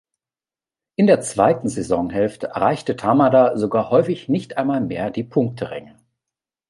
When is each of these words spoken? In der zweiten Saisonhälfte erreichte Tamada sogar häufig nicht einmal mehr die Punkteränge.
In 0.95 1.05
der 1.05 1.21
zweiten 1.21 1.69
Saisonhälfte 1.69 2.47
erreichte 2.47 2.95
Tamada 2.95 3.55
sogar 3.55 3.91
häufig 3.91 4.29
nicht 4.29 4.57
einmal 4.57 4.81
mehr 4.81 5.11
die 5.11 5.23
Punkteränge. 5.23 5.95